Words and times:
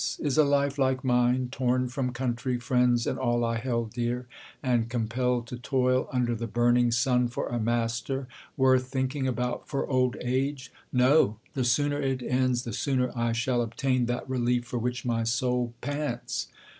is 0.17 0.35
a 0.35 0.43
life 0.43 0.79
like 0.79 1.03
mine, 1.03 1.47
torn 1.51 1.87
from 1.87 2.11
counay, 2.11 2.59
friends, 2.59 3.05
and 3.05 3.19
all 3.19 3.45
I 3.45 3.57
held 3.57 3.93
dear, 3.93 4.25
and 4.63 4.89
compelled 4.89 5.45
to 5.45 5.57
toil 5.59 6.09
un 6.11 6.25
der 6.25 6.33
the 6.33 6.47
bm'ning 6.47 6.91
sun 6.91 7.27
for 7.27 7.47
a 7.49 7.59
master, 7.59 8.27
worth 8.57 8.87
thinking 8.87 9.27
about 9.27 9.67
for 9.67 9.85
old 9.85 10.17
age? 10.19 10.71
No; 10.91 11.37
the 11.53 11.63
sooner 11.63 12.01
it 12.01 12.23
ends, 12.23 12.63
the 12.63 12.73
sooner 12.73 13.09
1 13.09 13.35
shall 13.35 13.61
obtain 13.61 14.07
that 14.07 14.27
relief 14.27 14.65
for 14.65 14.79
which 14.79 15.05
my 15.05 15.23
soul 15.23 15.75
pants. 15.81 16.47